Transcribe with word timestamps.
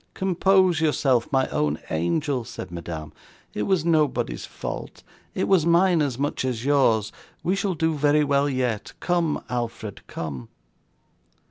'Compose 0.15 0.81
yourself, 0.81 1.31
my 1.31 1.47
own 1.49 1.77
angel,' 1.91 2.43
said 2.43 2.71
Madame. 2.71 3.13
'It 3.53 3.61
was 3.61 3.85
nobody's 3.85 4.47
fault; 4.47 5.03
it 5.35 5.47
was 5.47 5.63
mine 5.63 6.01
as 6.01 6.17
much 6.17 6.43
as 6.43 6.65
yours, 6.65 7.11
we 7.43 7.55
shall 7.55 7.75
do 7.75 7.93
very 7.93 8.23
well 8.23 8.49
yet. 8.49 8.93
Come, 8.99 9.43
Alfred, 9.47 10.01
come. 10.07 10.47